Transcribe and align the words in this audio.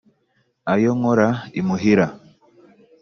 Ayo 0.73 0.89
nkora 0.97 1.27
imuhira 1.59 2.05